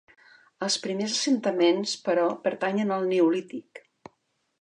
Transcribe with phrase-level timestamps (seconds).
[0.67, 3.83] Els primers assentaments, però, pertanyen al Neolític.